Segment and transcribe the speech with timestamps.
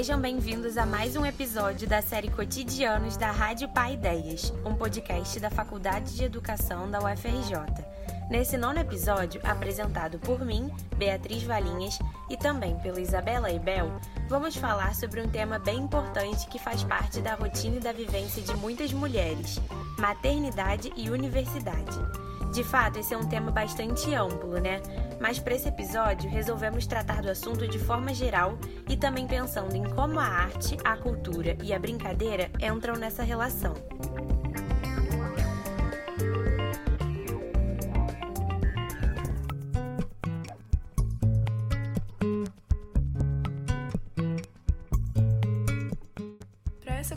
[0.00, 5.38] Sejam bem-vindos a mais um episódio da série Cotidianos da Rádio Pai Ideias, um podcast
[5.38, 7.84] da Faculdade de Educação da UFRJ.
[8.30, 11.98] Nesse nono episódio, apresentado por mim, Beatriz Valinhas,
[12.30, 13.92] e também pela Isabela Ebel,
[14.26, 18.40] vamos falar sobre um tema bem importante que faz parte da rotina e da vivência
[18.40, 19.60] de muitas mulheres:
[19.98, 21.98] maternidade e universidade.
[22.54, 24.80] De fato, esse é um tema bastante amplo, né?
[25.20, 29.84] Mas para esse episódio, resolvemos tratar do assunto de forma geral e também pensando em
[29.84, 33.74] como a arte, a cultura e a brincadeira entram nessa relação.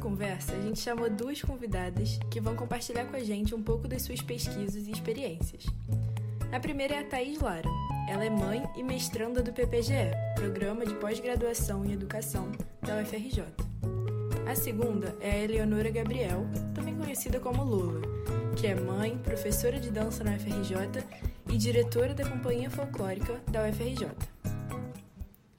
[0.04, 4.02] conversa, a gente chamou duas convidadas que vão compartilhar com a gente um pouco das
[4.02, 5.66] suas pesquisas e experiências.
[6.52, 7.83] A primeira é a Thaís Lara.
[8.08, 12.52] Ela é mãe e mestranda do PPGE, Programa de Pós-Graduação em Educação
[12.82, 13.46] da UFRJ.
[14.46, 16.46] A segunda é a Eleonora Gabriel,
[16.76, 18.02] também conhecida como Lula,
[18.60, 21.04] que é mãe, professora de dança na UFRJ
[21.50, 24.10] e diretora da Companhia Folclórica da UFRJ.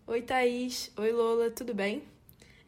[0.06, 0.92] Oi, Thaís.
[0.98, 1.51] Oi, Lola.
[1.51, 2.03] Tudo bem?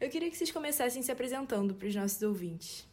[0.01, 2.87] Eu queria que vocês começassem se apresentando para os nossos ouvintes.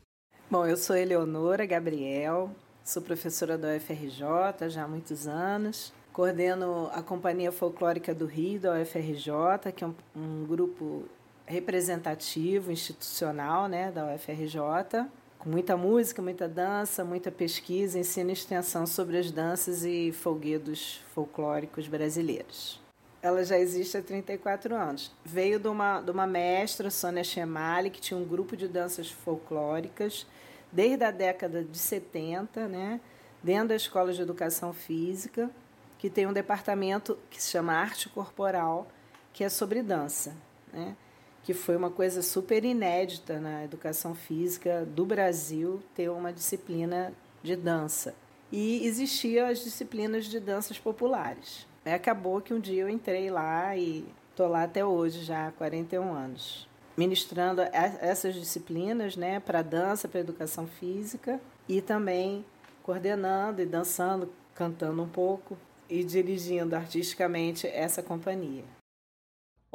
[0.51, 2.55] Bom, eu sou Eleonora Gabriel,
[2.85, 5.93] sou professora da UFRJ já há muitos anos.
[6.15, 11.07] Coordeno a Companhia Folclórica do Rio, da UFRJ, que é um, um grupo
[11.45, 15.09] representativo, institucional né, da UFRJ,
[15.41, 21.03] com muita música, muita dança, muita pesquisa, ensino e extensão sobre as danças e folguedos
[21.13, 22.83] folclóricos brasileiros
[23.21, 25.11] ela já existe há 34 anos.
[25.25, 30.27] Veio de uma, de uma mestra, Sônia Chemali, que tinha um grupo de danças folclóricas
[30.71, 33.01] desde a década de 70, né,
[33.43, 35.51] dentro da Escola de Educação Física,
[35.99, 38.87] que tem um departamento que se chama Arte Corporal,
[39.33, 40.35] que é sobre dança,
[40.73, 40.97] né,
[41.43, 47.13] que foi uma coisa super inédita na educação física do Brasil ter uma disciplina
[47.43, 48.15] de dança.
[48.51, 51.67] E existiam as disciplinas de danças populares.
[51.85, 56.15] Acabou que um dia eu entrei lá e estou lá até hoje, já há 41
[56.15, 57.61] anos, ministrando
[58.01, 62.45] essas disciplinas né, para dança, para educação física e também
[62.83, 68.65] coordenando e dançando, cantando um pouco e dirigindo artisticamente essa companhia.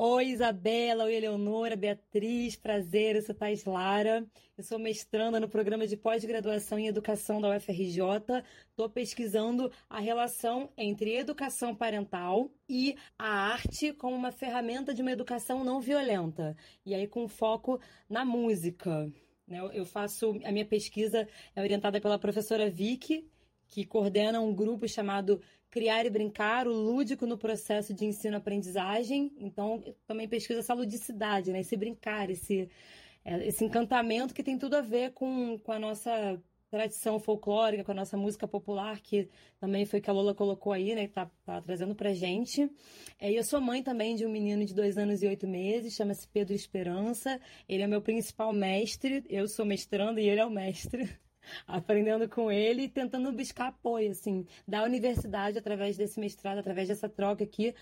[0.02, 4.26] Oi, Isabela, oi, Eleonora, Beatriz, prazer, eu sou Thais Lara,
[4.58, 8.02] eu sou mestranda no programa de pós-graduação em educação da UFRJ,
[8.70, 15.12] estou pesquisando a relação entre educação parental e a arte como uma ferramenta de uma
[15.12, 16.56] educação não violenta,
[16.86, 17.78] e aí com foco
[18.10, 19.12] na música.
[19.46, 19.60] Né?
[19.74, 23.30] Eu faço, a minha pesquisa é orientada pela professora Vicky,
[23.68, 29.32] que coordena um grupo chamado Criar e Brincar, o lúdico no processo de ensino-aprendizagem.
[29.38, 31.60] Então, também pesquisa essa ludicidade, né?
[31.60, 32.70] esse brincar, esse,
[33.24, 37.92] é, esse encantamento que tem tudo a ver com, com a nossa tradição folclórica, com
[37.92, 39.28] a nossa música popular, que
[39.60, 41.08] também foi que a Lola colocou aí, né?
[41.08, 42.70] Que tá, tá trazendo pra gente.
[43.20, 46.28] É, eu sou mãe também de um menino de dois anos e oito meses, chama-se
[46.28, 47.40] Pedro Esperança.
[47.68, 51.10] Ele é meu principal mestre, eu sou mestrando e ele é o mestre.
[51.68, 57.10] aprendendo com ele e tentando buscar apoio, assim, da universidade através desse mestrado, através dessa
[57.10, 57.74] troca aqui,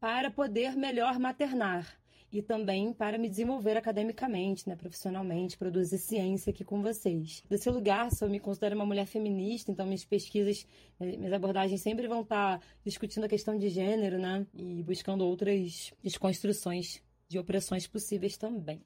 [0.00, 6.64] para poder melhor maternar e também para me desenvolver academicamente, né, profissionalmente, produzir ciência aqui
[6.64, 7.42] com vocês.
[7.48, 10.66] Desse lugar, eu me considero uma mulher feminista, então minhas pesquisas,
[10.98, 15.92] eh, minhas abordagens sempre vão estar discutindo a questão de gênero, né, e buscando outras
[16.02, 18.82] desconstruções de opressões possíveis também.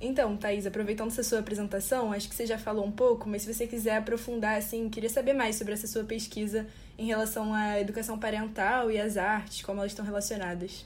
[0.00, 3.52] Então, Thaís, aproveitando essa sua apresentação, acho que você já falou um pouco, mas se
[3.52, 6.66] você quiser aprofundar, assim, queria saber mais sobre essa sua pesquisa
[6.98, 10.84] em relação à educação parental e às artes, como elas estão relacionadas.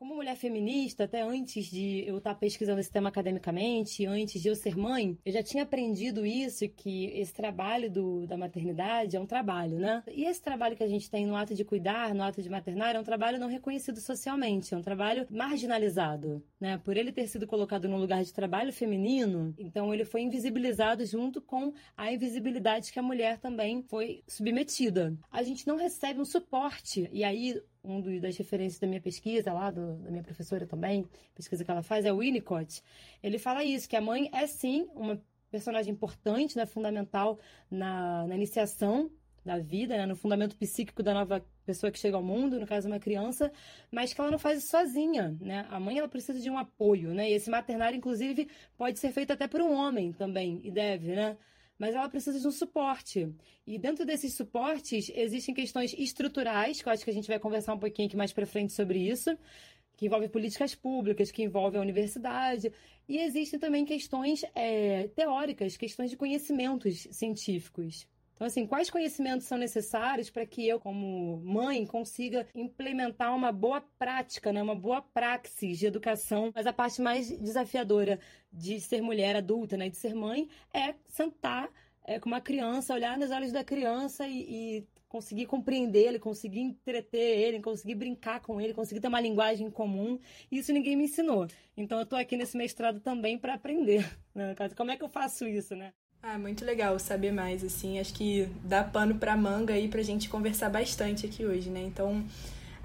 [0.00, 4.56] Como mulher feminista, até antes de eu estar pesquisando esse tema academicamente, antes de eu
[4.56, 9.26] ser mãe, eu já tinha aprendido isso, que esse trabalho do, da maternidade é um
[9.26, 10.02] trabalho, né?
[10.08, 12.96] E esse trabalho que a gente tem no ato de cuidar, no ato de maternar,
[12.96, 16.78] é um trabalho não reconhecido socialmente, é um trabalho marginalizado, né?
[16.78, 21.42] Por ele ter sido colocado num lugar de trabalho feminino, então ele foi invisibilizado junto
[21.42, 25.14] com a invisibilidade que a mulher também foi submetida.
[25.30, 29.70] A gente não recebe um suporte, e aí um das referências da minha pesquisa lá,
[29.70, 32.82] do, da minha professora também, pesquisa que ela faz, é o Winnicott.
[33.22, 37.38] Ele fala isso, que a mãe é sim uma personagem importante, né, fundamental
[37.70, 39.10] na, na iniciação
[39.44, 42.88] da vida, né, no fundamento psíquico da nova pessoa que chega ao mundo, no caso
[42.88, 43.50] uma criança,
[43.90, 45.66] mas que ela não faz isso sozinha, né?
[45.70, 47.30] A mãe ela precisa de um apoio, né?
[47.30, 51.36] E esse maternário inclusive pode ser feito até por um homem também, e deve, né?
[51.80, 53.26] Mas ela precisa de um suporte.
[53.66, 57.72] E dentro desses suportes existem questões estruturais, que eu acho que a gente vai conversar
[57.72, 59.34] um pouquinho aqui mais para frente sobre isso,
[59.96, 62.70] que envolve políticas públicas, que envolve a universidade.
[63.08, 68.06] E existem também questões é, teóricas, questões de conhecimentos científicos.
[68.40, 73.82] Então, assim, quais conhecimentos são necessários para que eu, como mãe, consiga implementar uma boa
[73.98, 74.62] prática, né?
[74.62, 76.50] uma boa praxis de educação?
[76.54, 78.18] Mas a parte mais desafiadora
[78.50, 79.90] de ser mulher adulta, né?
[79.90, 81.68] de ser mãe, é sentar
[82.02, 86.60] é, com uma criança, olhar nos olhos da criança e, e conseguir compreender ele, conseguir
[86.60, 90.18] entreter ele, conseguir brincar com ele, conseguir ter uma linguagem comum.
[90.50, 91.46] Isso ninguém me ensinou.
[91.76, 94.10] Então eu estou aqui nesse mestrado também para aprender.
[94.34, 94.54] Né?
[94.74, 95.92] Como é que eu faço isso, né?
[96.22, 97.98] Ah, muito legal saber mais, assim.
[97.98, 101.80] Acho que dá pano pra manga aí pra gente conversar bastante aqui hoje, né?
[101.80, 102.24] Então,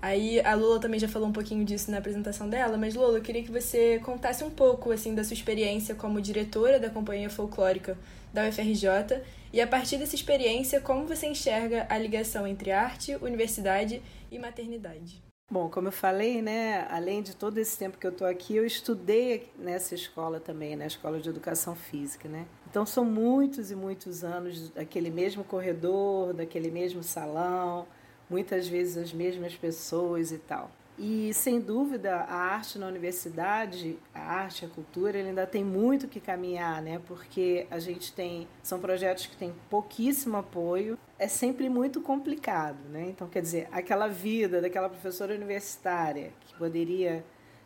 [0.02, 3.22] aí a Lula também já falou um pouquinho disso na apresentação dela, mas Lula, eu
[3.22, 7.98] queria que você contasse um pouco, assim, da sua experiência como diretora da Companhia Folclórica
[8.34, 9.22] da UFRJ
[9.52, 15.22] e a partir dessa experiência, como você enxerga a ligação entre arte, universidade e maternidade?
[15.52, 18.66] Bom, como eu falei, né, além de todo esse tempo que eu estou aqui, eu
[18.66, 22.48] estudei nessa escola também, na né, Escola de Educação Física, né?
[22.76, 27.88] Então são muitos e muitos anos daquele mesmo corredor, daquele mesmo salão,
[28.30, 30.70] muitas vezes as mesmas pessoas e tal.
[31.00, 36.06] E sem dúvida a arte na universidade, a arte, a cultura, ele ainda tem muito
[36.10, 37.02] que caminhar, né?
[37.08, 43.08] Porque a gente tem são projetos que têm pouquíssimo apoio, é sempre muito complicado, né?
[43.08, 47.24] Então quer dizer, aquela vida daquela professora universitária que poderia,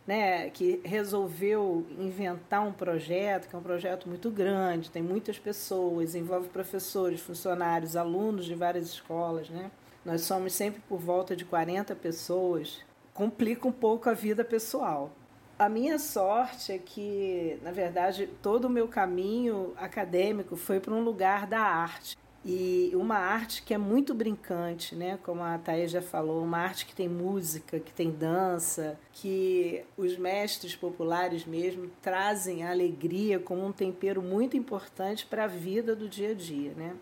[0.10, 6.16] né, que resolveu inventar um projeto, que é um projeto muito grande, tem muitas pessoas,
[6.16, 9.70] envolve professores, funcionários, alunos de várias escolas, né?
[10.04, 12.84] Nós somos sempre por volta de 40 pessoas
[13.14, 15.12] complica um pouco a vida pessoal.
[15.60, 21.04] A minha sorte é que, na verdade, todo o meu caminho acadêmico foi para um
[21.04, 22.18] lugar da arte.
[22.44, 25.20] E uma arte que é muito brincante, né?
[25.24, 30.18] Como a Thaís já falou, uma arte que tem música, que tem dança, que os
[30.18, 36.08] mestres populares mesmo trazem a alegria como um tempero muito importante para a vida do
[36.08, 36.96] dia a dia, né?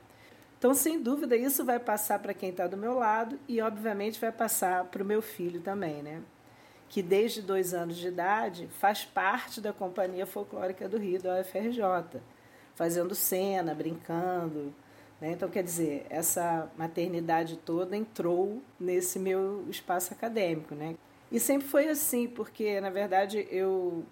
[0.57, 4.31] Então, sem dúvida, isso vai passar para quem está do meu lado e, obviamente, vai
[4.31, 6.23] passar para o meu filho também, né?
[6.89, 12.19] Que desde dois anos de idade faz parte da Companhia Folclórica do Rio, da UFRJ,
[12.73, 14.73] fazendo cena, brincando.
[15.19, 15.31] Né?
[15.31, 20.95] Então, quer dizer, essa maternidade toda entrou nesse meu espaço acadêmico, né?
[21.31, 24.05] E sempre foi assim, porque, na verdade, eu,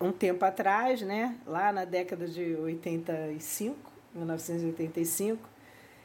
[0.00, 3.76] um tempo atrás, né, lá na década de 85,
[4.14, 5.48] 1985,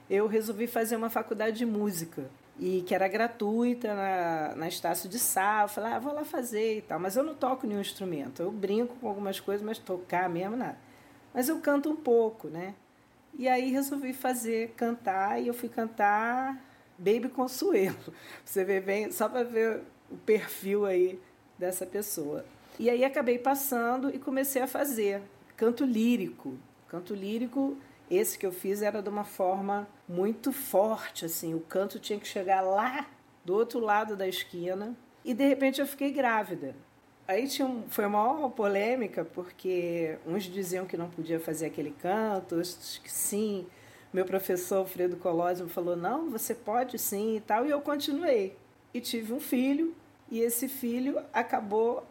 [0.10, 2.30] eu resolvi fazer uma faculdade de música
[2.60, 5.64] e que era gratuita na, na Estácio de Sá.
[5.64, 7.00] Eu falei, ah, vou lá fazer e tal.
[7.00, 8.42] Mas eu não toco nenhum instrumento.
[8.42, 10.78] Eu brinco com algumas coisas, mas tocar mesmo nada.
[11.34, 12.76] Mas eu canto um pouco, né?
[13.38, 16.64] E aí resolvi fazer, cantar, e eu fui cantar
[16.98, 18.14] Baby Consuelo.
[18.46, 19.82] Você vê bem, só para ver
[20.12, 21.20] o perfil aí
[21.58, 22.46] dessa pessoa.
[22.80, 25.22] E aí acabei passando e comecei a fazer
[25.56, 26.58] canto lírico.
[26.88, 27.78] Canto lírico
[28.10, 32.28] esse que eu fiz era de uma forma muito forte, assim, o canto tinha que
[32.28, 33.08] chegar lá
[33.44, 36.76] do outro lado da esquina e de repente eu fiquei grávida.
[37.28, 41.92] Aí tinha um, foi uma maior polêmica porque uns diziam que não podia fazer aquele
[41.92, 43.66] canto, outros que sim.
[44.12, 48.56] Meu professor Alfredo Colosimo falou: "Não, você pode sim" e tal, e eu continuei.
[48.94, 49.96] E tive um filho,
[50.30, 52.06] e esse filho acabou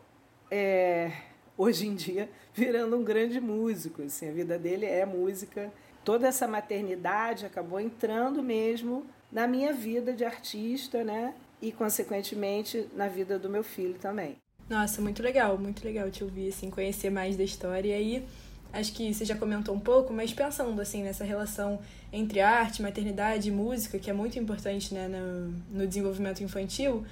[0.50, 1.12] é,
[1.56, 4.02] hoje em dia virando um grande músico.
[4.02, 5.72] Assim, a vida dele é música.
[6.04, 11.34] Toda essa maternidade acabou entrando mesmo na minha vida de artista, né?
[11.60, 14.36] E, consequentemente, na vida do meu filho também.
[14.68, 17.88] Nossa, muito legal, muito legal te ouvir, assim, conhecer mais da história.
[17.88, 18.26] E aí,
[18.72, 21.80] acho que você já comentou um pouco, mas pensando, assim, nessa relação
[22.12, 27.04] entre arte, maternidade e música, que é muito importante, né, no, no desenvolvimento infantil,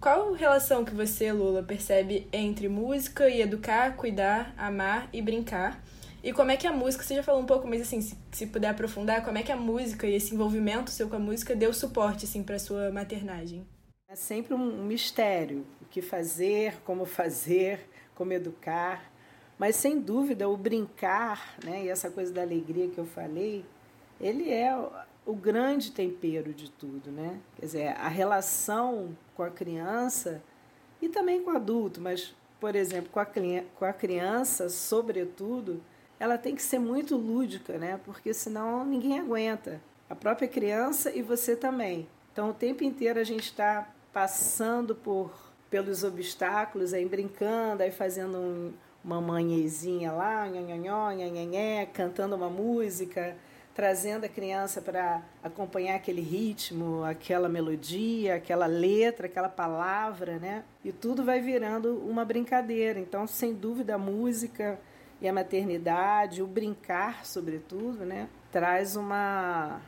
[0.00, 5.82] qual relação que você, Lula, percebe entre música e educar, cuidar, amar e brincar?
[6.24, 8.46] E como é que a música, você já falou um pouco, mas assim, se, se
[8.46, 11.72] puder aprofundar, como é que a música e esse envolvimento seu com a música deu
[11.72, 13.66] suporte assim para sua maternagem?
[14.12, 19.10] É sempre um mistério, o que fazer, como fazer, como educar.
[19.58, 23.64] Mas sem dúvida o brincar, né, e essa coisa da alegria que eu falei,
[24.20, 24.76] ele é
[25.24, 27.40] o grande tempero de tudo, né?
[27.56, 30.42] Quer dizer, a relação com a criança
[31.00, 35.82] e também com o adulto, mas, por exemplo, com a, com a criança, sobretudo,
[36.20, 37.98] ela tem que ser muito lúdica, né?
[38.04, 39.80] Porque senão ninguém aguenta.
[40.10, 42.06] A própria criança e você também.
[42.30, 45.32] Então, o tempo inteiro a gente está passando por
[45.72, 53.34] pelos obstáculos, aí brincando, aí fazendo um, uma manhãzinha lá, nhonhonhó, nhanhanhé, cantando uma música,
[53.74, 60.62] trazendo a criança para acompanhar aquele ritmo, aquela melodia, aquela letra, aquela palavra, né?
[60.84, 63.00] E tudo vai virando uma brincadeira.
[63.00, 64.78] Então, sem dúvida, a música
[65.22, 68.28] e a maternidade, o brincar, sobretudo, né?
[68.50, 69.80] Traz uma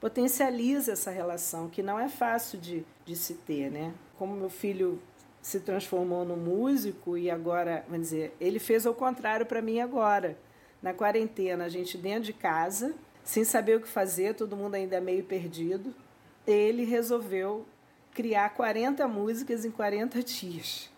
[0.00, 3.92] potencializa essa relação que não é fácil de, de se ter, né?
[4.16, 5.00] Como meu filho
[5.40, 10.38] se transformou no músico e agora, vamos dizer, ele fez o contrário para mim agora.
[10.82, 15.00] Na quarentena, a gente dentro de casa, sem saber o que fazer, todo mundo ainda
[15.00, 15.94] meio perdido,
[16.46, 17.66] ele resolveu
[18.12, 20.90] criar 40 músicas em 40 dias.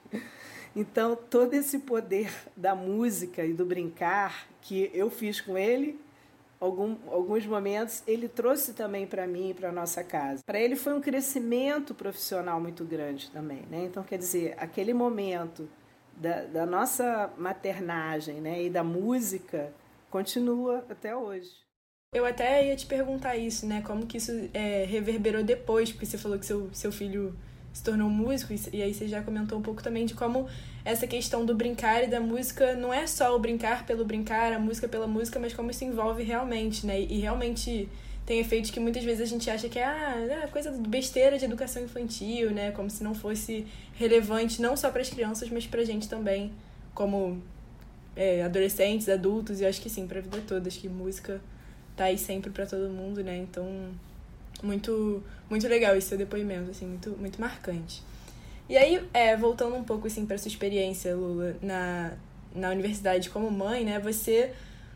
[0.74, 5.98] Então, todo esse poder da música e do brincar que eu fiz com ele,
[6.60, 10.42] algum, alguns momentos, ele trouxe também para mim e para nossa casa.
[10.44, 13.84] Para ele foi um crescimento profissional muito grande também, né?
[13.86, 15.68] Então, quer dizer, aquele momento
[16.14, 19.72] da, da nossa maternagem, né, e da música
[20.10, 21.50] continua até hoje.
[22.12, 23.82] Eu até ia te perguntar isso, né?
[23.82, 27.36] Como que isso é, reverberou depois, porque você falou que seu, seu filho
[27.72, 30.48] se tornou músico, e aí você já comentou um pouco também de como
[30.84, 34.58] essa questão do brincar e da música não é só o brincar pelo brincar, a
[34.58, 37.00] música pela música, mas como isso envolve realmente, né?
[37.00, 37.88] E realmente
[38.26, 41.44] tem efeitos que muitas vezes a gente acha que é, ah, é coisa besteira de
[41.44, 42.70] educação infantil, né?
[42.72, 46.52] Como se não fosse relevante não só para as crianças, mas para a gente também,
[46.94, 47.40] como
[48.16, 50.68] é, adolescentes, adultos, e acho que sim, para a vida toda.
[50.68, 51.40] Acho que música
[51.96, 53.36] tá aí sempre para todo mundo, né?
[53.36, 53.66] Então,
[54.66, 58.02] muito muito legal esse seu depoimento, assim, muito, muito marcante.
[58.68, 62.12] E aí, é, voltando um pouco, assim, para sua experiência, Lula, na,
[62.54, 63.98] na universidade como mãe, né?
[63.98, 64.52] Você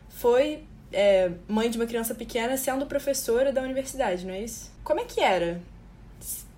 [0.07, 4.71] foi é, mãe de uma criança pequena sendo professora da universidade, não é isso?
[4.81, 5.61] Como é que era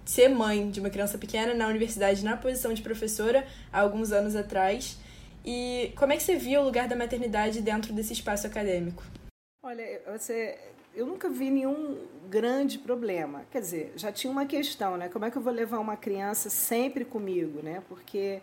[0.05, 4.35] ser mãe de uma criança pequena na universidade, na posição de professora, há alguns anos
[4.35, 4.99] atrás?
[5.43, 9.03] E como é que você via o lugar da maternidade dentro desse espaço acadêmico?
[9.63, 10.55] Olha, você
[10.97, 11.95] eu nunca vi nenhum
[12.27, 13.45] grande problema.
[13.51, 15.07] Quer dizer, já tinha uma questão, né?
[15.07, 17.83] Como é que eu vou levar uma criança sempre comigo, né?
[17.87, 18.41] Porque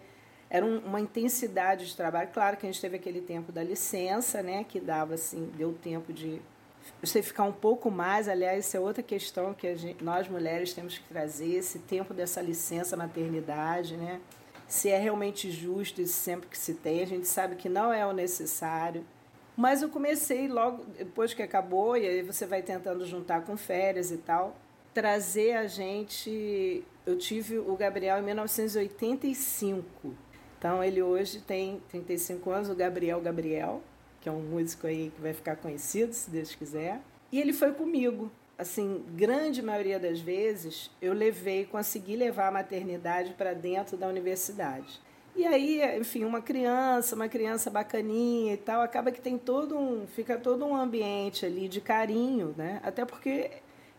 [0.49, 2.31] era um, uma intensidade de trabalho.
[2.33, 4.63] Claro que a gente teve aquele tempo da licença, né?
[4.63, 6.41] Que dava assim, deu tempo de
[7.03, 8.29] você ficar um pouco mais.
[8.29, 12.41] Aliás, isso é outra questão que gente, nós mulheres temos que trazer esse tempo dessa
[12.41, 14.21] licença maternidade, né?
[14.69, 17.03] Se é realmente justo isso sempre que se tem.
[17.03, 19.05] A gente sabe que não é o necessário.
[19.57, 24.11] Mas eu comecei logo depois que acabou, e aí você vai tentando juntar com férias
[24.11, 24.57] e tal,
[24.93, 26.85] trazer a gente.
[27.07, 30.15] Eu tive o Gabriel em 1985.
[30.59, 33.83] Então ele hoje tem 35 anos, o Gabriel Gabriel,
[34.21, 37.01] que é um músico aí que vai ficar conhecido, se Deus quiser.
[37.31, 38.31] E ele foi comigo.
[38.57, 45.01] Assim, grande maioria das vezes eu levei, consegui levar a maternidade para dentro da universidade.
[45.37, 50.07] E aí, enfim, uma criança, uma criança bacaninha e tal, acaba que tem todo um,
[50.07, 52.81] fica todo um ambiente ali de carinho, né?
[52.85, 53.51] Até porque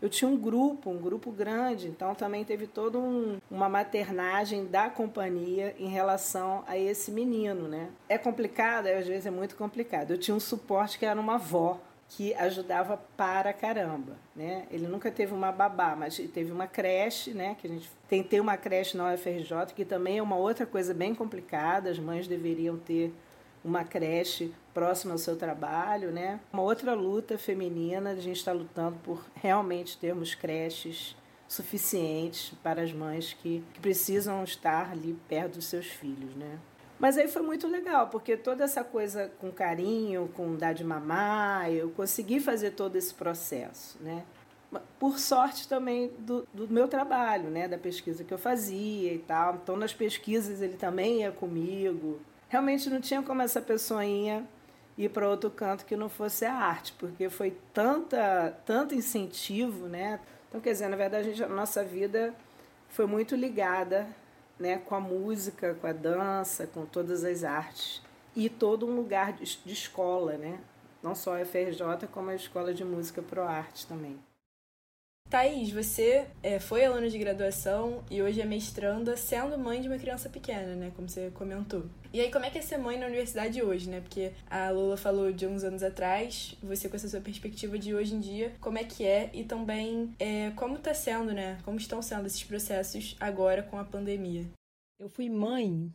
[0.02, 4.90] eu tinha um grupo, um grupo grande, então também teve toda um, uma maternagem da
[4.90, 7.90] companhia em relação a esse menino, né?
[8.08, 10.12] É complicado, às vezes é muito complicado.
[10.12, 14.68] Eu tinha um suporte que era uma avó, que ajudava para caramba, né?
[14.72, 17.56] Ele nunca teve uma babá, mas teve uma creche, né?
[17.60, 21.16] Que a gente tentei uma creche na UFRJ, que também é uma outra coisa bem
[21.16, 21.90] complicada.
[21.90, 23.14] As mães deveriam ter
[23.64, 26.40] uma creche próxima ao seu trabalho, né?
[26.54, 31.16] Uma outra luta feminina, a gente está lutando por realmente termos creches
[31.48, 36.60] suficientes para as mães que, que precisam estar ali perto dos seus filhos, né?
[37.00, 41.70] Mas aí foi muito legal, porque toda essa coisa com carinho, com dar de mamar,
[41.70, 44.24] eu consegui fazer todo esse processo, né?
[45.00, 47.68] Por sorte também do, do meu trabalho, né?
[47.68, 49.56] Da pesquisa que eu fazia e tal.
[49.56, 52.20] Então, nas pesquisas ele também ia comigo.
[52.48, 54.48] Realmente não tinha como essa pessoinha
[54.98, 60.20] ir para outro canto que não fosse a arte, porque foi tanta, tanto incentivo, né?
[60.48, 62.34] Então, quer dizer, na verdade, a nossa vida
[62.88, 64.08] foi muito ligada
[64.60, 68.02] né, com a música, com a dança, com todas as artes.
[68.36, 70.60] E todo um lugar de, escola, né?
[71.02, 74.20] Não só a FRJ, como a Escola de Música Pro Arte também.
[75.36, 79.98] Thaís, você é, foi aluna de graduação e hoje é mestranda, sendo mãe de uma
[79.98, 80.94] criança pequena, né?
[80.96, 81.84] Como você comentou.
[82.14, 84.00] E aí, como é que é ser mãe na universidade hoje, né?
[84.00, 88.16] Porque a Lula falou de uns anos atrás, você com essa sua perspectiva de hoje
[88.16, 91.58] em dia, como é que é e também é, como está sendo, né?
[91.66, 94.46] Como estão sendo esses processos agora com a pandemia?
[95.00, 95.92] Eu fui mãe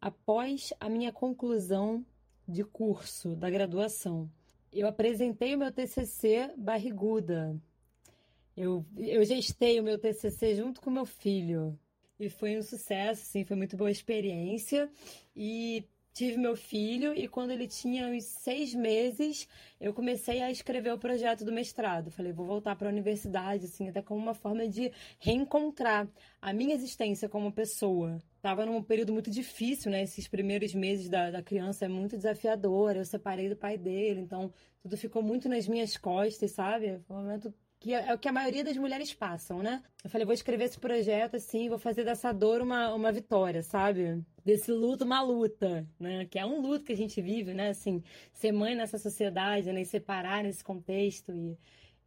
[0.00, 2.04] após a minha conclusão
[2.46, 4.30] de curso da graduação.
[4.70, 7.58] Eu apresentei o meu TCC barriguda
[8.58, 11.78] eu, eu gestei o meu TCC junto com meu filho.
[12.18, 14.90] E foi um sucesso, sim, foi muito boa experiência.
[15.36, 19.46] E tive meu filho e quando ele tinha uns seis meses,
[19.80, 22.10] eu comecei a escrever o projeto do mestrado.
[22.10, 26.08] Falei, vou voltar para a universidade, assim, até como uma forma de reencontrar
[26.42, 28.18] a minha existência como pessoa.
[28.42, 30.02] Tava num período muito difícil, né?
[30.02, 32.96] Esses primeiros meses da, da criança é muito desafiador.
[32.96, 36.98] Eu separei do pai dele, então tudo ficou muito nas minhas costas, sabe?
[37.06, 39.82] Foi um momento que é, é o que a maioria das mulheres passam, né?
[40.02, 44.22] Eu falei, vou escrever esse projeto assim, vou fazer dessa dor uma, uma vitória, sabe?
[44.44, 46.26] Desse luto uma luta, né?
[46.26, 47.70] Que é um luto que a gente vive, né?
[47.70, 49.82] Assim, ser mãe nessa sociedade, né?
[49.82, 51.56] E separar nesse contexto e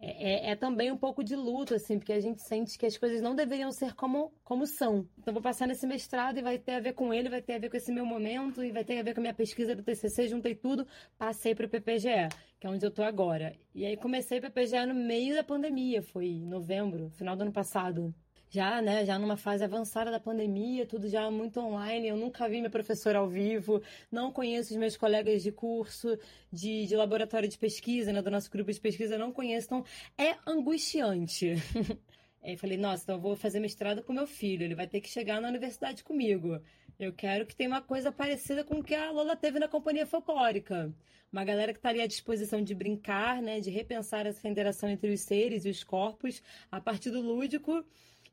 [0.03, 2.97] é, é, é, também um pouco de luto, assim, porque a gente sente que as
[2.97, 5.07] coisas não deveriam ser como, como são.
[5.19, 7.59] Então, vou passar nesse mestrado e vai ter a ver com ele, vai ter a
[7.59, 9.83] ver com esse meu momento e vai ter a ver com a minha pesquisa do
[9.83, 10.27] TCC.
[10.27, 10.87] Juntei tudo,
[11.19, 12.29] passei para o PPGE,
[12.59, 13.55] que é onde eu estou agora.
[13.75, 17.53] E aí, comecei o PPGE no meio da pandemia, foi em novembro, final do ano
[17.53, 18.11] passado
[18.51, 22.09] já, né, já numa fase avançada da pandemia, tudo já muito online.
[22.09, 23.81] Eu nunca vi minha professora ao vivo,
[24.11, 26.19] não conheço os meus colegas de curso,
[26.51, 29.67] de, de laboratório de pesquisa, né, do nosso grupo de pesquisa, não conheço.
[29.67, 29.85] Então,
[30.17, 31.53] é angustiante.
[32.43, 35.07] Aí falei, nossa, então eu vou fazer mestrado com meu filho, ele vai ter que
[35.07, 36.59] chegar na universidade comigo.
[36.99, 40.05] Eu quero que tenha uma coisa parecida com o que a Lola teve na companhia
[40.05, 40.93] folclórica.
[41.31, 45.21] Uma galera que estaria à disposição de brincar, né, de repensar essa interação entre os
[45.21, 47.85] seres e os corpos a partir do lúdico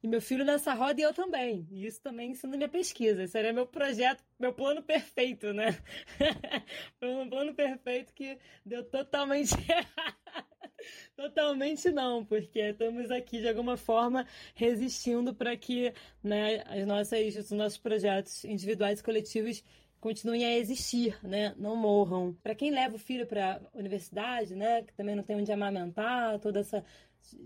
[0.02, 1.66] e meu filho nessa roda e eu também.
[1.70, 3.22] E isso também sendo minha pesquisa.
[3.22, 5.76] Esse era meu projeto, meu plano perfeito, né?
[7.02, 9.54] Um plano perfeito que deu totalmente
[11.16, 17.50] Totalmente não, porque estamos aqui de alguma forma resistindo para que né, as nossas, os
[17.50, 19.64] nossos projetos individuais e coletivos
[20.00, 21.54] continuem a existir, né?
[21.56, 22.32] Não morram.
[22.42, 26.38] Para quem leva o filho para a universidade, né, que também não tem onde amamentar,
[26.38, 26.84] toda essa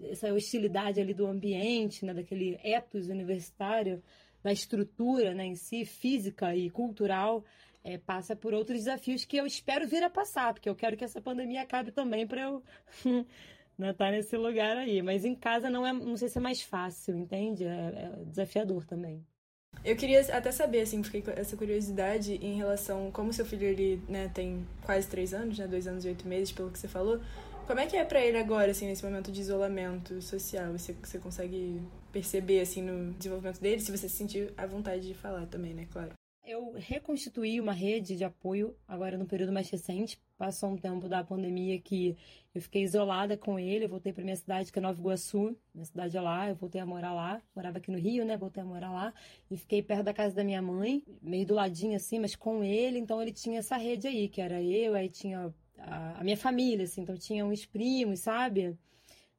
[0.05, 4.03] essa hostilidade ali do ambiente, né, daquele ethos universitário,
[4.43, 7.45] da estrutura né, em si, física e cultural,
[7.85, 11.05] é, passa por outros desafios que eu espero vir a passar, porque eu quero que
[11.05, 12.63] essa pandemia acabe também para eu
[12.97, 13.25] estar
[13.79, 15.03] né, tá nesse lugar aí.
[15.03, 17.65] Mas em casa não é, não sei se é mais fácil, entende?
[17.65, 19.25] É, é desafiador também.
[19.85, 24.01] Eu queria até saber, assim, fiquei com essa curiosidade em relação como seu filho ele,
[24.09, 27.21] né, tem quase três anos, né, dois anos e oito meses, pelo que você falou.
[27.67, 30.73] Como é que é para ele agora, assim, nesse momento de isolamento social?
[30.73, 35.15] Você, você consegue perceber, assim, no desenvolvimento dele, se você se sentir à vontade de
[35.15, 35.87] falar também, né?
[35.91, 36.13] Claro.
[36.45, 40.21] Eu reconstituí uma rede de apoio agora no período mais recente.
[40.37, 42.17] Passou um tempo da pandemia que
[42.53, 43.85] eu fiquei isolada com ele.
[43.85, 45.57] Eu voltei para minha cidade, que é Nova Iguaçu.
[45.73, 46.49] Minha cidade é lá.
[46.49, 47.41] Eu voltei a morar lá.
[47.55, 48.37] Morava aqui no Rio, né?
[48.37, 49.15] Voltei a morar lá.
[49.49, 52.99] E fiquei perto da casa da minha mãe, meio do ladinho assim, mas com ele.
[52.99, 55.55] Então ele tinha essa rede aí, que era eu, aí tinha
[55.87, 58.79] a, minha família, assim, então tinha uns primos, sabe?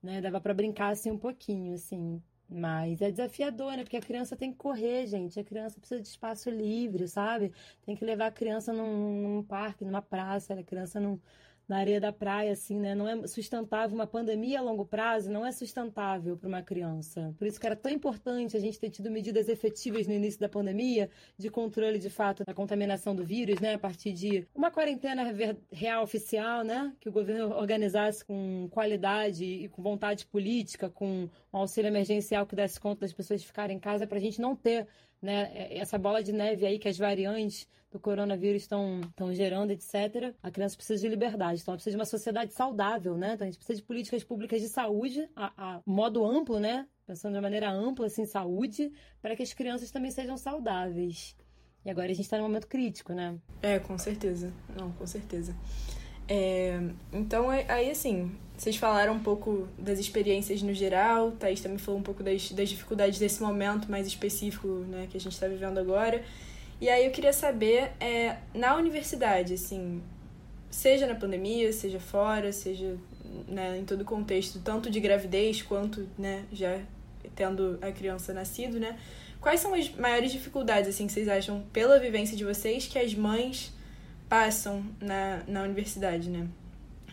[0.01, 0.21] Né?
[0.21, 2.21] Dava para brincar assim um pouquinho, assim.
[2.49, 3.83] Mas é desafiador, né?
[3.83, 5.39] Porque a criança tem que correr, gente.
[5.39, 7.51] A criança precisa de espaço livre, sabe?
[7.85, 10.53] Tem que levar a criança num, num parque, numa praça.
[10.53, 11.19] A criança não
[11.67, 12.93] na areia da praia, assim, né?
[12.93, 13.95] Não é sustentável.
[13.95, 17.33] Uma pandemia a longo prazo não é sustentável para uma criança.
[17.37, 20.49] Por isso que era tão importante a gente ter tido medidas efetivas no início da
[20.49, 23.75] pandemia de controle, de fato, da contaminação do vírus, né?
[23.75, 25.23] A partir de uma quarentena
[25.71, 26.93] real oficial, né?
[26.99, 32.55] Que o governo organizasse com qualidade e com vontade política, com um auxílio emergencial que
[32.55, 34.87] desse conta das pessoas ficarem em casa para a gente não ter
[35.23, 38.99] né, essa bola de neve aí que as variantes do coronavírus estão,
[39.31, 40.33] gerando, etc.
[40.41, 43.33] A criança precisa de liberdade, então ela precisa de uma sociedade saudável, né?
[43.33, 46.87] Então a gente precisa de políticas públicas de saúde, a, a modo amplo, né?
[47.05, 51.35] Pensando de maneira ampla, assim, saúde, para que as crianças também sejam saudáveis.
[51.85, 53.37] E agora a gente está num momento crítico, né?
[53.61, 54.51] É, com certeza.
[54.77, 55.55] Não, com certeza.
[56.27, 56.79] É,
[57.11, 62.03] então, aí assim, vocês falaram um pouco das experiências no geral, Thaís também falou um
[62.03, 66.23] pouco das, das dificuldades desse momento mais específico né, que a gente está vivendo agora.
[66.79, 70.01] E aí eu queria saber, é, na universidade, assim,
[70.69, 72.97] seja na pandemia, seja fora, seja
[73.47, 76.79] né, em todo o contexto, tanto de gravidez quanto né, já
[77.35, 78.97] tendo a criança nascido, né?
[79.39, 83.13] Quais são as maiores dificuldades, assim, que vocês acham, pela vivência de vocês, que as
[83.13, 83.73] mães
[84.29, 86.47] passam na, na universidade, né?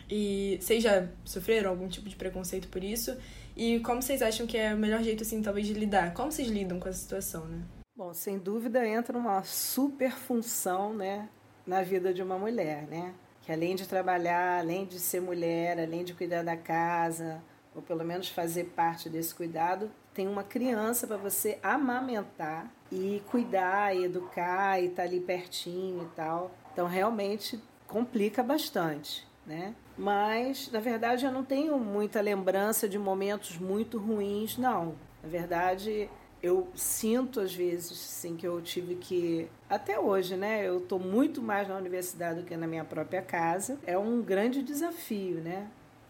[0.09, 3.15] E vocês já sofreram algum tipo de preconceito por isso?
[3.55, 6.13] E como vocês acham que é o melhor jeito, assim, talvez, de lidar?
[6.13, 7.61] Como vocês lidam com essa situação, né?
[7.95, 11.29] Bom, sem dúvida entra uma super função, né,
[11.65, 13.13] na vida de uma mulher, né?
[13.41, 17.41] Que além de trabalhar, além de ser mulher, além de cuidar da casa,
[17.75, 23.95] ou pelo menos fazer parte desse cuidado, tem uma criança para você amamentar e cuidar,
[23.95, 26.51] e educar e estar tá ali pertinho e tal.
[26.73, 29.75] Então realmente complica bastante, né?
[29.97, 34.95] Mas na verdade eu não tenho muita lembrança de momentos muito ruins, não.
[35.21, 36.09] Na verdade,
[36.41, 40.67] eu sinto às vezes sim que eu tive que até hoje, né?
[40.67, 43.77] Eu estou muito mais na universidade do que na minha própria casa.
[43.85, 45.67] É um grande desafio, né?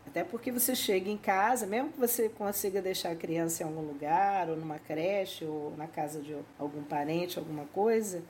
[0.07, 3.81] Até porque você chega em casa, mesmo que você consiga deixar a criança em algum
[3.81, 8.21] lugar, ou numa creche, ou na casa de algum parente, alguma coisa,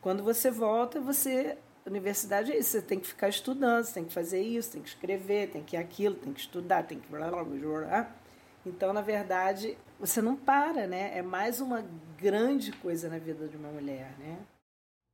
[0.00, 1.58] quando você volta, você.
[1.86, 4.88] Universidade é isso, você tem que ficar estudando, você tem que fazer isso, tem que
[4.88, 7.08] escrever, tem que aquilo, tem que estudar, tem que.
[7.08, 8.10] Blá, blá, blá,
[8.66, 11.16] então, na verdade, você não para, né?
[11.16, 11.86] É mais uma
[12.18, 14.38] grande coisa na vida de uma mulher, né?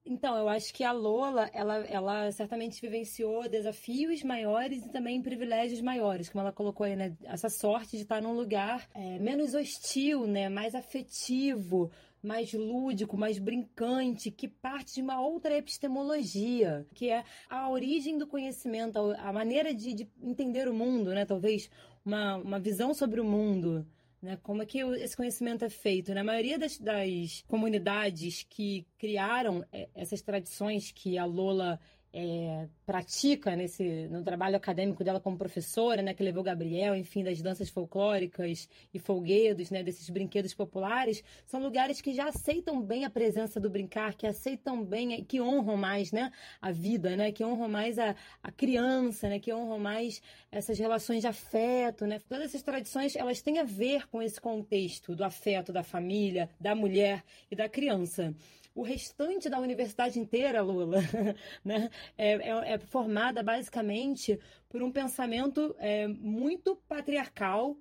[0.05, 5.81] Então, eu acho que a Lola, ela, ela certamente vivenciou desafios maiores e também privilégios
[5.81, 7.15] maiores, como ela colocou aí, né?
[7.23, 10.49] Essa sorte de estar num lugar é, menos hostil, né?
[10.49, 17.69] Mais afetivo, mais lúdico, mais brincante, que parte de uma outra epistemologia, que é a
[17.69, 21.25] origem do conhecimento, a maneira de, de entender o mundo, né?
[21.25, 21.69] Talvez
[22.05, 23.87] uma, uma visão sobre o mundo.
[24.21, 24.39] Né?
[24.43, 26.11] Como é que esse conhecimento é feito?
[26.11, 26.23] Na né?
[26.23, 31.81] maioria das, das comunidades que criaram é, essas tradições que a Lola
[32.13, 37.41] é, pratica nesse no trabalho acadêmico dela como professora, né, que levou Gabriel, enfim, das
[37.41, 43.11] danças folclóricas e folguedos, né, desses brinquedos populares, são lugares que já aceitam bem a
[43.11, 47.69] presença do brincar, que aceitam bem, que honram mais, né, a vida, né, que honram
[47.69, 50.21] mais a, a criança, né, que honram mais
[50.51, 52.21] essas relações de afeto, né.
[52.29, 56.75] Todas essas tradições, elas têm a ver com esse contexto do afeto da família, da
[56.75, 58.35] mulher e da criança
[58.75, 60.99] o restante da universidade inteira, Lula,
[61.65, 67.77] né, é, é, é, formada basicamente por um pensamento é, muito patriarcal,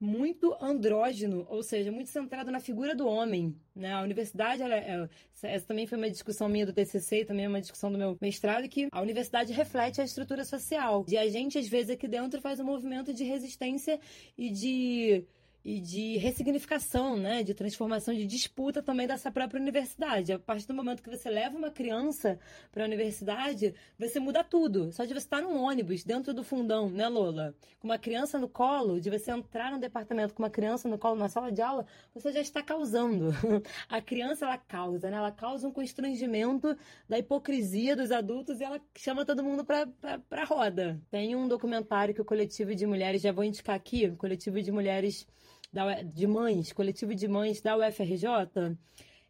[0.00, 3.56] muito andrógeno, ou seja, muito centrado na figura do homem.
[3.74, 3.92] Né?
[3.92, 5.08] A universidade, ela, é,
[5.42, 8.68] essa também foi uma discussão minha do TCC, também é uma discussão do meu mestrado,
[8.68, 11.04] que a universidade reflete a estrutura social.
[11.08, 13.98] E a gente, às vezes, aqui dentro faz um movimento de resistência
[14.36, 15.26] e de
[15.64, 20.32] e de ressignificação, né, de transformação, de disputa também dessa própria universidade.
[20.32, 22.38] A partir do momento que você leva uma criança
[22.72, 24.92] para a universidade, você muda tudo.
[24.92, 27.54] Só de você estar num ônibus dentro do fundão, né, Lola?
[27.80, 31.16] Com uma criança no colo, de você entrar no departamento com uma criança no colo
[31.16, 33.30] na sala de aula, você já está causando.
[33.88, 35.16] A criança ela causa, né?
[35.16, 36.76] Ela causa um constrangimento
[37.08, 39.86] da hipocrisia dos adultos e ela chama todo mundo para
[40.28, 41.00] para roda.
[41.10, 44.70] Tem um documentário que o coletivo de mulheres já vou indicar aqui, o coletivo de
[44.70, 45.26] mulheres
[45.72, 48.26] da, de mães, coletivo de mães da UFRJ,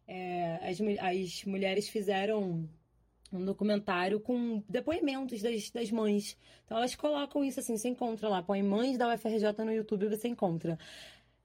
[0.07, 2.67] é, as, as mulheres fizeram
[3.31, 6.37] um documentário com depoimentos das, das mães.
[6.65, 10.27] Então elas colocam isso assim, você encontra lá, põe mães da UFRJ no YouTube você
[10.27, 10.77] encontra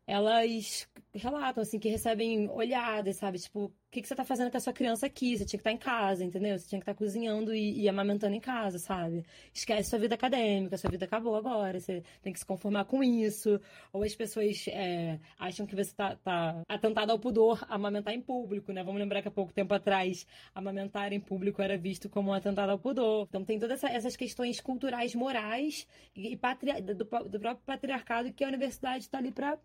[0.07, 0.89] elas
[1.19, 3.39] relatam, assim, que recebem olhadas, sabe?
[3.39, 5.37] Tipo, o que, que você tá fazendo com a sua criança aqui?
[5.37, 6.59] Você tinha que estar tá em casa, entendeu?
[6.59, 9.25] Você tinha que estar tá cozinhando e, e, amamentando em casa, sabe?
[9.53, 13.61] Esquece sua vida acadêmica, sua vida acabou agora, você tem que se conformar com isso.
[13.93, 18.73] Ou as pessoas é, acham que você tá, tá atentado ao pudor amamentar em público,
[18.73, 18.83] né?
[18.83, 22.71] Vamos lembrar que há pouco tempo atrás, amamentar em público era visto como um atentado
[22.71, 23.27] ao pudor.
[23.29, 25.87] Então tem todas essa, essas questões culturais, morais
[26.17, 26.83] e, patri...
[26.83, 29.57] do, do próprio patriarcado que a universidade está ali para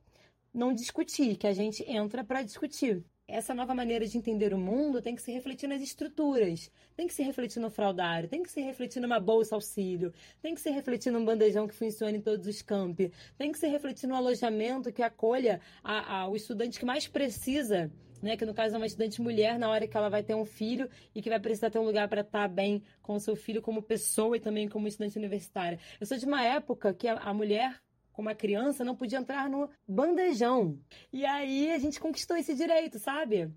[0.53, 3.03] não discutir, que a gente entra para discutir.
[3.27, 7.13] Essa nova maneira de entender o mundo tem que se refletir nas estruturas, tem que
[7.13, 11.11] se refletir no fraudário, tem que se refletir numa bolsa auxílio, tem que se refletir
[11.11, 15.03] num bandejão que funcione em todos os campi, tem que se refletir no alojamento que
[15.03, 19.21] acolha a, a, o estudante que mais precisa né, que no caso é uma estudante
[19.21, 21.85] mulher na hora que ela vai ter um filho e que vai precisar ter um
[21.85, 25.17] lugar para estar tá bem com o seu filho como pessoa e também como estudante
[25.17, 25.79] universitária.
[25.99, 27.79] Eu sou de uma época que a, a mulher
[28.19, 30.77] como a criança, não podia entrar no bandejão.
[31.09, 33.49] E aí a gente conquistou esse direito, sabe?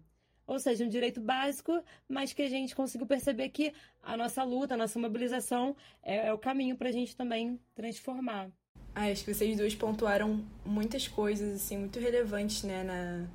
[0.46, 4.75] Ou seja, um direito básico, mas que a gente conseguiu perceber que a nossa luta,
[4.75, 8.53] a nossa mobilização é, é o caminho para a gente também transformar.
[8.94, 13.27] Ah, acho que vocês duas pontuaram muitas coisas, assim, muito relevantes, né, na,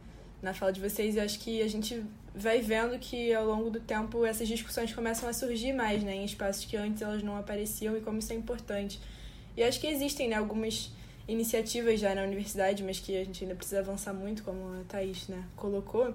[0.42, 1.16] na fala de vocês.
[1.16, 5.28] E acho que a gente vai vendo que ao longo do tempo essas discussões começam
[5.28, 8.36] a surgir mais, né, em espaços que antes elas não apareciam e como isso é
[8.38, 8.98] importante.
[9.58, 10.96] E acho que existem, né, algumas
[11.28, 15.28] iniciativas já na universidade, mas que a gente ainda precisa avançar muito, como a Thaís
[15.28, 16.14] né, colocou,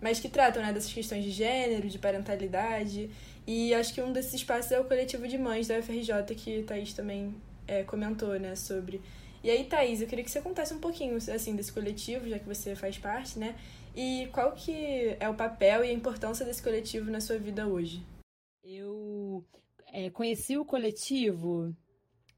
[0.00, 3.10] mas que tratam né, dessas questões de gênero, de parentalidade.
[3.46, 6.64] E acho que um desses espaços é o coletivo de mães da UFRJ, que a
[6.64, 7.34] Thaís também
[7.66, 9.00] é, comentou né, sobre.
[9.42, 12.46] E aí, Thaís, eu queria que você contasse um pouquinho assim, desse coletivo, já que
[12.46, 13.56] você faz parte, né?
[13.96, 18.02] E qual que é o papel e a importância desse coletivo na sua vida hoje?
[18.62, 19.44] Eu
[19.92, 21.74] é, conheci o coletivo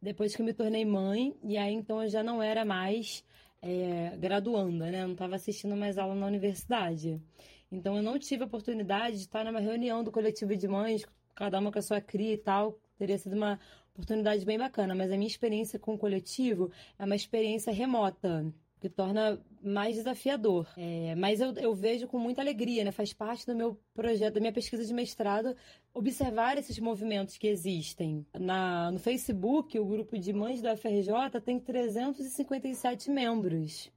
[0.03, 3.25] depois que eu me tornei mãe, e aí então eu já não era mais
[3.63, 5.03] é, graduanda, né?
[5.03, 7.23] Eu não estava assistindo mais aula na universidade.
[7.71, 11.59] Então eu não tive a oportunidade de estar numa reunião do coletivo de mães, cada
[11.61, 12.79] uma com a sua cria e tal.
[12.99, 13.61] Teria sido uma
[13.95, 18.53] oportunidade bem bacana, mas a minha experiência com o coletivo é uma experiência remota.
[18.81, 20.67] que torna mais desafiador.
[20.77, 22.93] É, mas eu, eu, vejo com muita alegria, né?
[22.93, 25.57] Faz parte do meu projeto, da minha pesquisa de mestrado,
[25.95, 28.27] observar esses movimentos que existem.
[28.39, 33.91] Na, no Facebook, o grupo de mães da FRJ tem 357 membros.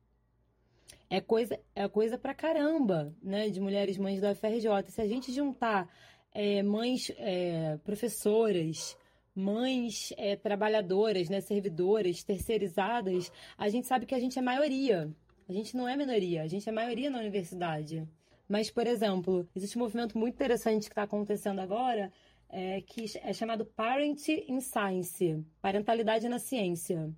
[1.09, 3.49] É coisa, é coisa pra caramba, né?
[3.49, 4.89] De mulheres mães da FRJ.
[4.89, 5.89] Se a gente juntar
[6.33, 8.97] é, mães é, professoras,
[9.35, 15.09] mães é, trabalhadoras, né, servidoras, terceirizadas, a gente sabe que a gente é maioria.
[15.47, 18.07] A gente não é minoria, a gente é maioria na universidade.
[18.47, 22.11] Mas, por exemplo, existe um movimento muito interessante que está acontecendo agora,
[22.49, 27.11] é, que é chamado Parent in Science, parentalidade na ciência.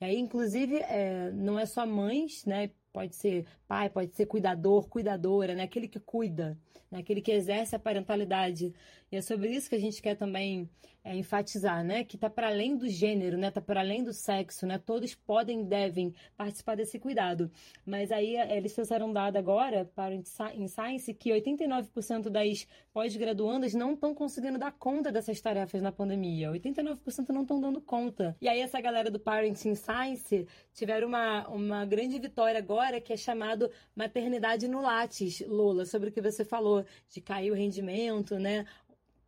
[0.00, 2.70] E aí, inclusive, é, não é só mães, né?
[2.92, 5.64] Pode ser pai, pode ser cuidador, cuidadora, né?
[5.64, 6.58] Aquele que cuida,
[6.90, 7.00] né?
[7.00, 8.72] aquele que exerce a parentalidade.
[9.14, 10.68] E é sobre isso que a gente quer também
[11.04, 12.02] é, enfatizar, né?
[12.02, 13.48] Que está para além do gênero, né?
[13.48, 14.78] Está para além do sexo, né?
[14.78, 17.50] Todos podem e devem participar desse cuidado.
[17.84, 23.74] Mas aí é, eles fizeram um dado agora para em Science que 89% das pós-graduandas
[23.74, 26.50] não estão conseguindo dar conta dessas tarefas na pandemia.
[26.50, 28.34] 89% não estão dando conta.
[28.40, 33.16] E aí essa galera do Parenting Science tiveram uma, uma grande vitória agora que é
[33.16, 38.64] chamado maternidade no Lattes, Lola, sobre o que você falou de cair o rendimento, né?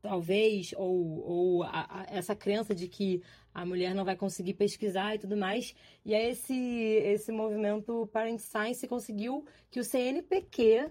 [0.01, 5.15] Talvez, ou, ou a, a, essa crença de que a mulher não vai conseguir pesquisar
[5.15, 5.75] e tudo mais.
[6.05, 10.91] E aí esse, esse movimento Parent Science conseguiu que o CNPq,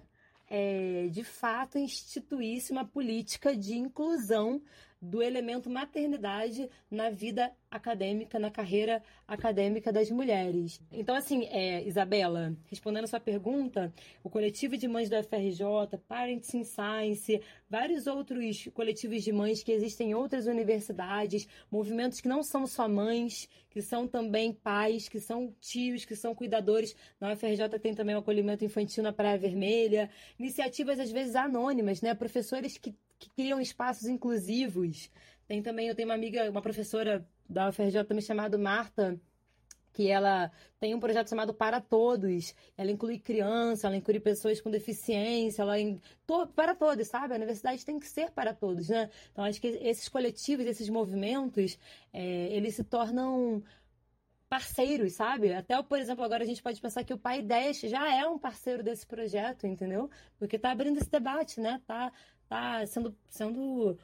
[0.49, 4.61] é, de fato, instituísse uma política de inclusão
[5.01, 10.81] do elemento maternidade na vida acadêmica, na carreira acadêmica das mulheres.
[10.91, 16.53] Então, assim, é, Isabela, respondendo a sua pergunta, o coletivo de mães da FRJ, Parents
[16.53, 22.41] in Science, vários outros coletivos de mães que existem em outras universidades, movimentos que não
[22.41, 26.95] são só mães, que são também pais, que são tios, que são cuidadores.
[27.19, 32.13] Na UFRJ tem também o acolhimento infantil na Praia Vermelha, iniciativas às vezes anônimas, né?
[32.13, 35.09] Professores que que criam espaços inclusivos.
[35.47, 39.19] Tem também, eu tenho uma amiga, uma professora da UFRJ também chamada Marta,
[39.95, 42.53] que ela tem um projeto chamado Para Todos.
[42.77, 46.01] Ela inclui criança, ela inclui pessoas com deficiência, ela in...
[46.53, 47.33] para todos, sabe?
[47.33, 49.09] A universidade tem que ser para todos, né?
[49.31, 51.79] Então acho que esses coletivos, esses movimentos,
[52.11, 53.63] é, eles se tornam
[54.49, 55.53] parceiros, sabe?
[55.53, 58.37] Até, por exemplo, agora a gente pode pensar que o Pai 10 já é um
[58.37, 60.09] parceiro desse projeto, entendeu?
[60.37, 61.81] Porque está abrindo esse debate, né?
[61.87, 62.11] Tá
[62.45, 63.97] está sendo, sendo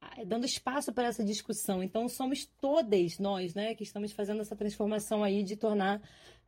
[0.00, 1.82] ah, dando espaço para essa discussão.
[1.82, 6.00] Então, somos todas nós né, que estamos fazendo essa transformação aí de tornar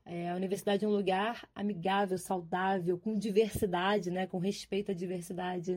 [0.05, 5.77] é, a universidade um lugar amigável, saudável, com diversidade, né, com respeito à diversidade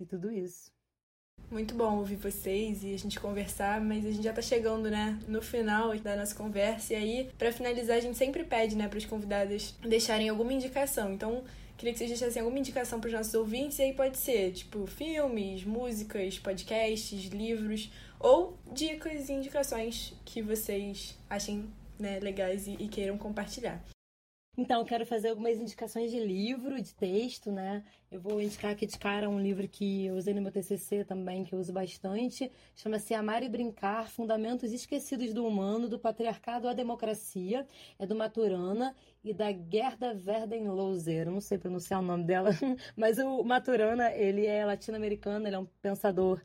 [0.00, 0.70] e tudo isso.
[1.50, 5.18] Muito bom ouvir vocês e a gente conversar, mas a gente já tá chegando, né,
[5.28, 6.94] no final da nossa conversa.
[6.94, 11.12] E aí, para finalizar, a gente sempre pede, né, para os convidados deixarem alguma indicação.
[11.12, 11.44] Então,
[11.82, 14.86] Queria que vocês deixassem alguma indicação para os nossos ouvintes, e aí pode ser, tipo,
[14.86, 17.90] filmes, músicas, podcasts, livros,
[18.20, 21.68] ou dicas e indicações que vocês achem
[21.98, 23.82] né, legais e, e queiram compartilhar.
[24.54, 27.82] Então, eu quero fazer algumas indicações de livro, de texto, né?
[28.10, 31.42] Eu vou indicar aqui de cara um livro que eu usei no meu TCC também,
[31.42, 32.52] que eu uso bastante.
[32.76, 37.66] Chama-se Amar e Brincar, Fundamentos Esquecidos do Humano, do Patriarcado à Democracia.
[37.98, 41.30] É do Maturana e da Gerda Verden-Loser.
[41.30, 42.50] Não sei pronunciar o nome dela,
[42.94, 46.42] mas o Maturana, ele é latino-americano, ele é um pensador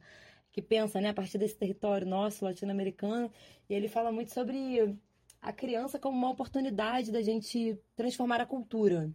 [0.49, 3.31] que pensa, né, a partir desse território nosso latino-americano,
[3.69, 4.97] e ele fala muito sobre
[5.47, 9.09] a criança como uma oportunidade da gente transformar a cultura.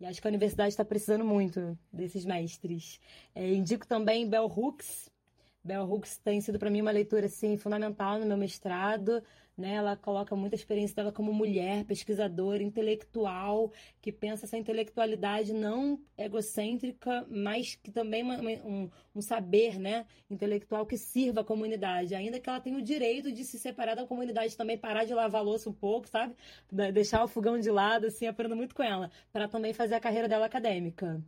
[0.00, 3.00] E acho que a universidade está precisando muito desses mestres.
[3.32, 5.08] É, indico também Bell Hooks.
[5.62, 9.22] Bell Hooks tem sido para mim uma leitura assim, fundamental no meu mestrado.
[9.56, 9.74] Né?
[9.74, 17.26] Ela coloca muita experiência dela como mulher, pesquisadora, intelectual, que pensa essa intelectualidade não egocêntrica,
[17.30, 20.04] mas que também um, um saber né?
[20.28, 24.06] intelectual que sirva a comunidade, ainda que ela tenha o direito de se separar da
[24.06, 26.34] comunidade também, parar de lavar louça um pouco, sabe?
[26.92, 30.28] Deixar o fogão de lado, assim, aprendo muito com ela, para também fazer a carreira
[30.28, 31.22] dela acadêmica.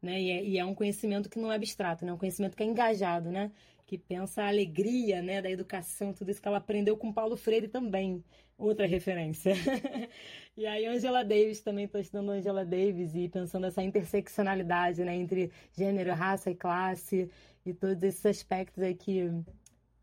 [0.00, 0.20] Né?
[0.20, 2.12] E é, e é, um conhecimento que não é abstrato, né?
[2.12, 3.50] É um conhecimento que é engajado, né?
[3.86, 7.68] Que pensa a alegria né, da educação, tudo isso que ela aprendeu com Paulo Freire
[7.68, 8.22] também,
[8.58, 9.54] outra referência.
[10.56, 15.52] e aí Angela Davis, também estou estudando Angela Davis e pensando essa interseccionalidade né, entre
[15.72, 17.30] gênero, raça e classe
[17.64, 19.30] e todos esses aspectos aí que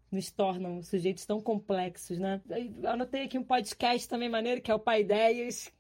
[0.10, 2.40] nos tornam sujeitos tão complexos, né?
[2.86, 5.74] Anotei aqui um podcast também maneiro, que é o Pai Ideias,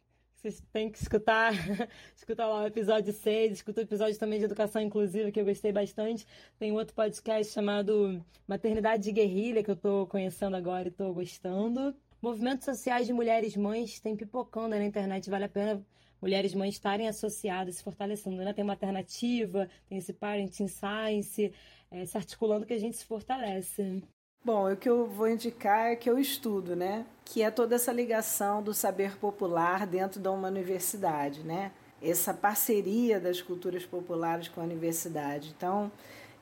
[0.44, 1.54] vocês têm que escutar,
[2.18, 5.72] escutar lá o episódio 6, escuta o episódio também de educação inclusiva, que eu gostei
[5.72, 6.28] bastante.
[6.60, 11.96] Tem outro podcast chamado Maternidade de Guerrilha, que eu estou conhecendo agora e estou gostando.
[12.22, 15.82] Movimentos sociais de mulheres mães têm pipocando na internet, vale a pena
[16.22, 18.44] mulheres mães estarem associadas, se fortalecendo.
[18.44, 18.52] Né?
[18.52, 21.54] Tem uma alternativa, tem esse Parenting Science,
[21.90, 24.04] é, se articulando que a gente se fortalece.
[24.46, 27.06] Bom, o que eu vou indicar é que eu estudo, né?
[27.24, 31.72] Que é toda essa ligação do saber popular dentro de uma universidade, né?
[32.02, 35.54] Essa parceria das culturas populares com a universidade.
[35.56, 35.90] Então,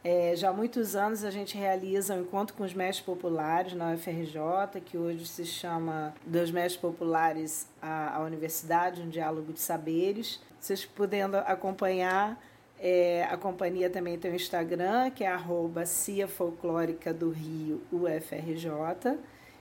[0.03, 3.93] é, já há muitos anos a gente realiza um encontro com os mestres populares na
[3.93, 10.41] UFRJ, que hoje se chama dos mestres populares à, à universidade, um diálogo de saberes.
[10.59, 12.41] Vocês podendo acompanhar,
[12.83, 19.19] é, a companhia também tem o Instagram, que é arroba Cia Folclórica do Rio UFRJ,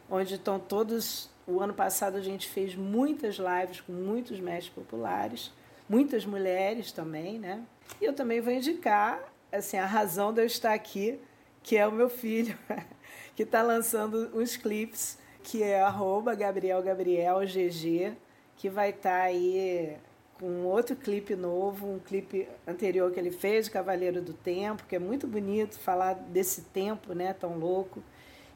[0.08, 1.28] onde estão todos.
[1.46, 5.52] O ano passado a gente fez muitas lives com muitos mestres populares,
[5.86, 7.62] muitas mulheres também, né?
[8.00, 9.20] E eu também vou indicar
[9.52, 11.20] assim, a razão de eu estar aqui,
[11.62, 12.56] que é o meu filho,
[13.36, 18.16] que está lançando uns clipes, que é arroba Gabriel Gabriel GG,
[18.56, 19.98] que vai estar tá aí
[20.40, 24.98] com outro clipe novo, um clipe anterior que ele fez, Cavaleiro do Tempo, que é
[24.98, 28.02] muito bonito falar desse tempo, né, tão louco.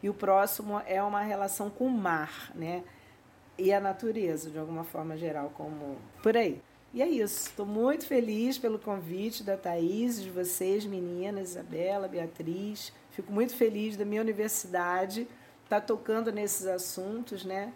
[0.03, 2.83] E o próximo é uma relação com o mar, né?
[3.59, 6.61] E a natureza, de alguma forma geral, como por aí.
[6.93, 7.49] E é isso.
[7.49, 12.93] Estou muito feliz pelo convite da Thaís, de vocês, meninas, Isabela, Beatriz.
[13.11, 15.23] Fico muito feliz da minha universidade
[15.65, 17.73] estar tá tocando nesses assuntos, né?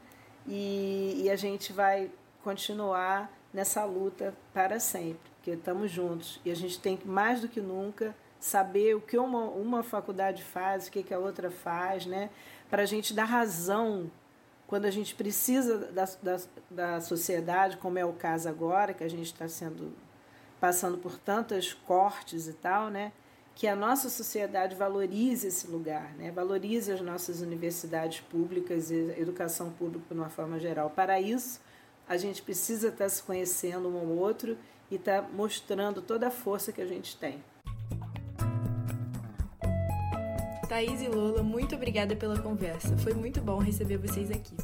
[0.47, 2.11] E, e a gente vai
[2.43, 6.41] continuar nessa luta para sempre, porque estamos juntos.
[6.45, 10.43] E a gente tem que, mais do que nunca, saber o que uma, uma faculdade
[10.45, 12.31] faz, o que, que a outra faz, né?
[12.71, 14.11] Para a gente dar razão
[14.67, 19.09] quando a gente precisa da, da, da sociedade, como é o caso agora, que a
[19.09, 19.93] gente está sendo
[20.61, 23.13] passando por tantos cortes e tal, né?
[23.55, 26.31] Que a nossa sociedade valorize esse lugar, né?
[26.31, 30.91] Valorize as nossas universidades públicas e educação pública de uma forma geral.
[30.91, 31.61] Para isso,
[32.09, 34.57] a gente precisa estar tá se conhecendo um ao outro
[34.91, 37.43] e estar tá mostrando toda a força que a gente tem.
[40.69, 42.97] Thaís e Lola, muito obrigada pela conversa.
[42.99, 44.57] Foi muito bom receber vocês aqui.